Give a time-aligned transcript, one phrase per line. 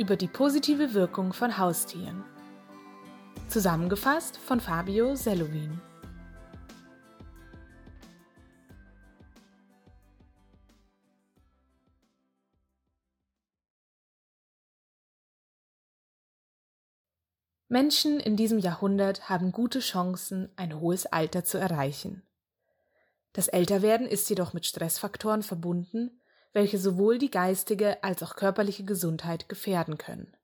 [0.00, 2.24] Über die positive Wirkung von Haustieren.
[3.48, 5.78] Zusammengefasst von Fabio Sellowin.
[17.68, 22.22] Menschen in diesem Jahrhundert haben gute Chancen, ein hohes Alter zu erreichen.
[23.34, 26.19] Das Älterwerden ist jedoch mit Stressfaktoren verbunden,
[26.52, 30.36] welche sowohl die geistige als auch körperliche Gesundheit gefährden können.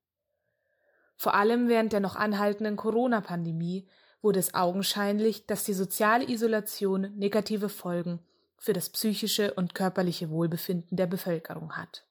[1.16, 3.88] Vor allem während der noch anhaltenden Corona-Pandemie
[4.22, 8.20] wurde es augenscheinlich, dass die soziale Isolation negative Folgen
[8.58, 12.04] für das psychische und körperliche Wohlbefinden der Bevölkerung hat.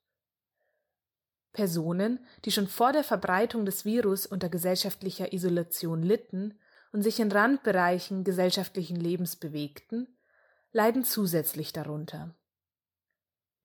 [1.54, 6.60] Personen, die schon vor der Verbreitung des Virus unter gesellschaftlicher Isolation litten
[6.92, 10.08] und sich in Randbereichen gesellschaftlichen Lebens bewegten,
[10.72, 12.36] leiden zusätzlich darunter.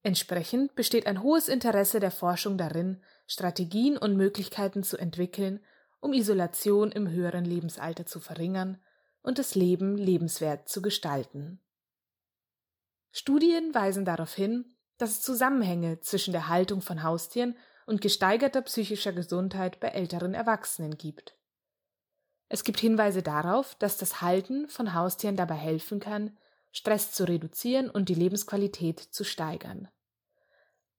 [0.02, 5.60] Entsprechend besteht ein hohes Interesse der Forschung darin, Strategien und Möglichkeiten zu entwickeln,
[6.00, 8.80] um Isolation im höheren Lebensalter zu verringern
[9.22, 11.60] und das Leben lebenswert zu gestalten.
[13.12, 19.12] Studien weisen darauf hin, dass es Zusammenhänge zwischen der Haltung von Haustieren und gesteigerter psychischer
[19.12, 21.36] Gesundheit bei älteren Erwachsenen gibt.
[22.48, 26.36] Es gibt Hinweise darauf, dass das Halten von Haustieren dabei helfen kann,
[26.72, 29.88] Stress zu reduzieren und die Lebensqualität zu steigern.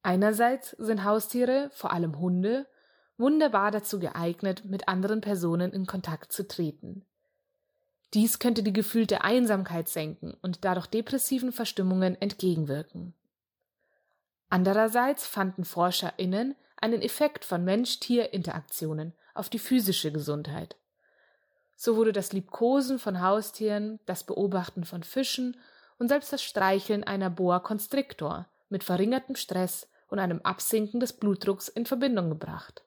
[0.04, 2.68] Einerseits sind Haustiere, vor allem Hunde,
[3.18, 7.06] wunderbar dazu geeignet, mit anderen Personen in Kontakt zu treten.
[8.14, 13.14] Dies könnte die gefühlte Einsamkeit senken und dadurch depressiven Verstimmungen entgegenwirken.
[14.50, 20.76] Andererseits fanden ForscherInnen einen Effekt von Mensch-Tier-Interaktionen auf die physische Gesundheit.
[21.84, 25.60] So wurde das Liebkosen von Haustieren, das Beobachten von Fischen
[25.98, 31.70] und selbst das Streicheln einer Boa Constrictor mit verringertem Stress und einem Absinken des Blutdrucks
[31.70, 32.86] in Verbindung gebracht.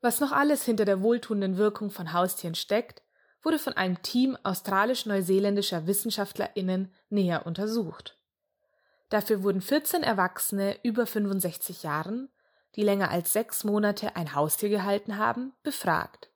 [0.00, 3.02] Was noch alles hinter der wohltuenden Wirkung von Haustieren steckt,
[3.42, 8.16] wurde von einem Team australisch-neuseeländischer WissenschaftlerInnen näher untersucht.
[9.08, 12.28] Dafür wurden 14 Erwachsene über 65 Jahren,
[12.76, 16.30] die länger als sechs Monate ein Haustier gehalten haben, befragt.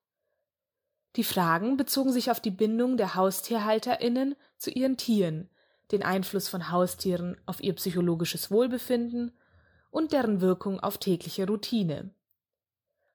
[1.17, 5.49] Die Fragen bezogen sich auf die Bindung der HaustierhalterInnen zu ihren Tieren,
[5.91, 9.33] den Einfluss von Haustieren auf ihr psychologisches Wohlbefinden
[9.91, 12.11] und deren Wirkung auf tägliche Routine.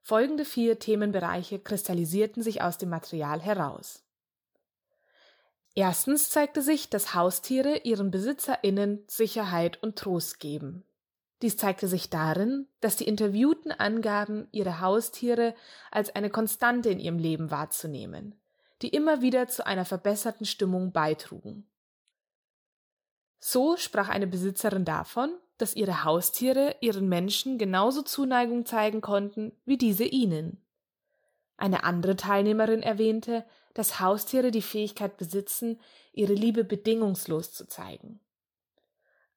[0.01, 4.03] Folgende vier Themenbereiche kristallisierten sich aus dem Material heraus.
[5.75, 10.83] Erstens zeigte sich, dass Haustiere ihren BesitzerInnen Sicherheit und Trost geben.
[11.43, 15.53] Dies zeigte sich darin, dass die Interviewten angaben, ihre Haustiere
[15.91, 18.39] als eine Konstante in ihrem Leben wahrzunehmen,
[18.81, 21.67] die immer wieder zu einer verbesserten Stimmung beitrugen.
[23.39, 29.77] So sprach eine Besitzerin davon, dass ihre Haustiere ihren Menschen genauso Zuneigung zeigen konnten wie
[29.77, 30.63] diese ihnen.
[31.57, 33.43] Eine andere Teilnehmerin erwähnte,
[33.73, 35.81] dass Haustiere die Fähigkeit besitzen,
[36.13, 38.21] ihre Liebe bedingungslos zu zeigen.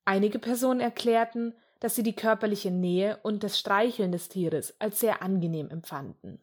[0.04, 5.22] Einige Personen erklärten, dass sie die körperliche Nähe und das Streicheln des Tieres als sehr
[5.22, 6.40] angenehm empfanden.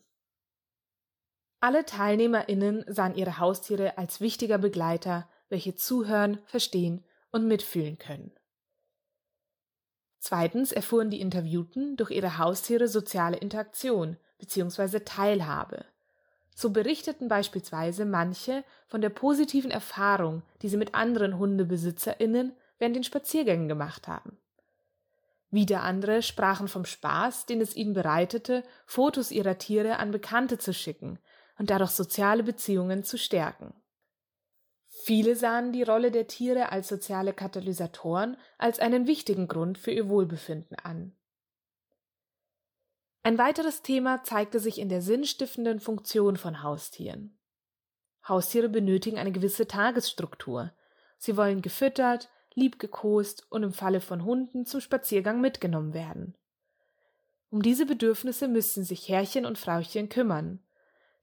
[1.59, 8.31] Alle Teilnehmerinnen sahen ihre Haustiere als wichtiger Begleiter, welche zuhören, verstehen und mitfühlen können.
[10.19, 14.99] Zweitens erfuhren die Interviewten durch ihre Haustiere soziale Interaktion bzw.
[14.99, 15.85] Teilhabe.
[16.55, 23.03] So berichteten beispielsweise manche von der positiven Erfahrung, die sie mit anderen HundebesitzerInnen während den
[23.03, 24.37] Spaziergängen gemacht haben.
[25.53, 30.73] Wieder andere sprachen vom Spaß, den es ihnen bereitete, Fotos ihrer Tiere an Bekannte zu
[30.73, 31.19] schicken
[31.59, 33.75] und dadurch soziale Beziehungen zu stärken.
[34.87, 40.09] Viele sahen die Rolle der Tiere als soziale Katalysatoren als einen wichtigen Grund für ihr
[40.09, 41.15] Wohlbefinden an.
[43.21, 47.37] Ein weiteres Thema zeigte sich in der sinnstiftenden Funktion von Haustieren.
[48.27, 50.73] Haustiere benötigen eine gewisse Tagesstruktur.
[51.19, 56.35] Sie wollen gefüttert, liebgekost und im Falle von Hunden zum Spaziergang mitgenommen werden.
[57.49, 60.59] Um diese Bedürfnisse müssen sich Herrchen und Frauchen kümmern,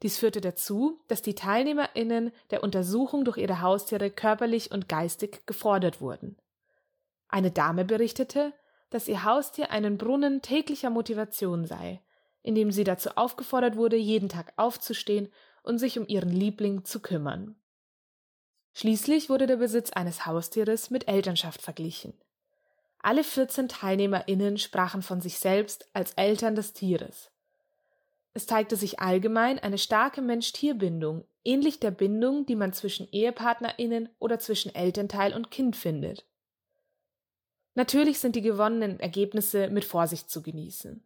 [0.03, 6.01] dies führte dazu, dass die TeilnehmerInnen der Untersuchung durch ihre Haustiere körperlich und geistig gefordert
[6.01, 6.37] wurden.
[7.29, 8.53] Eine Dame berichtete,
[8.89, 12.01] dass ihr Haustier einen Brunnen täglicher Motivation sei,
[12.43, 15.29] indem sie dazu aufgefordert wurde, jeden Tag aufzustehen
[15.63, 17.55] und sich um ihren Liebling zu kümmern.
[18.73, 22.15] Schließlich wurde der Besitz eines Haustieres mit Elternschaft verglichen.
[23.03, 27.31] Alle 14 TeilnehmerInnen sprachen von sich selbst als Eltern des Tieres.
[28.33, 34.39] Es zeigte sich allgemein eine starke Mensch-Tier-Bindung, ähnlich der Bindung, die man zwischen EhepartnerInnen oder
[34.39, 36.25] zwischen Elternteil und Kind findet.
[37.75, 41.03] Natürlich sind die gewonnenen Ergebnisse mit Vorsicht zu genießen.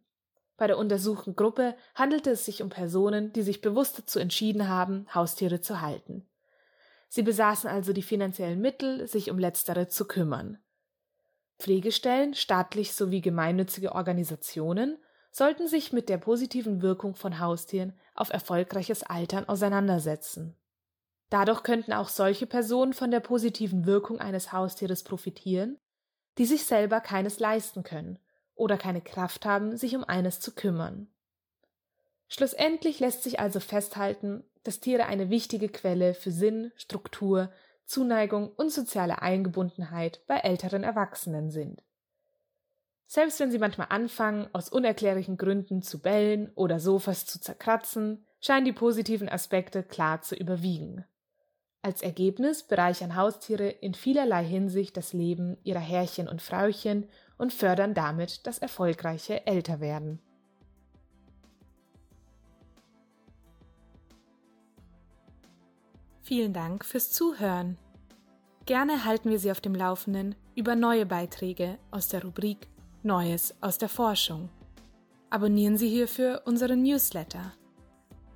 [0.57, 5.07] Bei der untersuchten Gruppe handelte es sich um Personen, die sich bewusst dazu entschieden haben,
[5.13, 6.25] Haustiere zu halten.
[7.07, 10.57] Sie besaßen also die finanziellen Mittel, sich um letztere zu kümmern.
[11.59, 14.97] Pflegestellen, staatlich sowie gemeinnützige Organisationen
[15.31, 20.55] sollten sich mit der positiven Wirkung von Haustieren auf erfolgreiches Altern auseinandersetzen.
[21.29, 25.77] Dadurch könnten auch solche Personen von der positiven Wirkung eines Haustieres profitieren,
[26.37, 28.19] die sich selber keines leisten können
[28.53, 31.07] oder keine Kraft haben, sich um eines zu kümmern.
[32.27, 37.51] Schlussendlich lässt sich also festhalten, dass Tiere eine wichtige Quelle für Sinn, Struktur,
[37.85, 41.83] Zuneigung und soziale Eingebundenheit bei älteren Erwachsenen sind.
[43.05, 48.65] Selbst wenn sie manchmal anfangen, aus unerklärlichen Gründen zu bellen oder Sofas zu zerkratzen, scheinen
[48.65, 51.05] die positiven Aspekte klar zu überwiegen.
[51.83, 57.07] Als Ergebnis bereichern Haustiere in vielerlei Hinsicht das Leben ihrer Herrchen und Frauchen
[57.37, 60.19] und fördern damit das erfolgreiche Älterwerden.
[66.25, 67.77] Vielen Dank fürs Zuhören.
[68.65, 72.67] Gerne halten wir Sie auf dem Laufenden über neue Beiträge aus der Rubrik
[73.03, 74.49] Neues aus der Forschung.
[75.29, 77.53] Abonnieren Sie hierfür unseren Newsletter.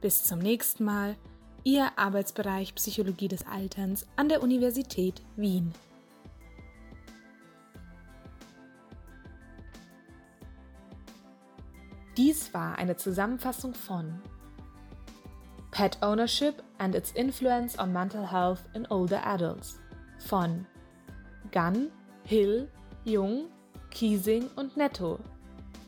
[0.01, 1.15] Bis zum nächsten Mal,
[1.63, 5.73] Ihr Arbeitsbereich Psychologie des Alterns an der Universität Wien.
[12.17, 14.21] Dies war eine Zusammenfassung von
[15.79, 19.79] Pet Ownership and its Influence on Mental Health in Older Adults.
[20.27, 20.67] Von
[21.53, 21.89] Gunn,
[22.25, 22.67] Hill,
[23.05, 23.45] Jung,
[23.89, 25.21] Kiesing und Netto,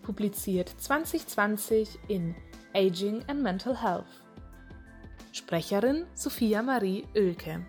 [0.02, 2.34] publiziert 2020 in
[2.74, 4.24] Aging and Mental Health.
[5.34, 7.66] Sprecherin Sophia Marie Oelke